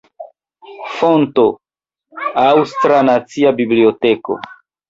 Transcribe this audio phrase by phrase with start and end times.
[0.93, 1.43] Fonto:
[2.47, 4.43] Aŭstra Nacia Biblioteko.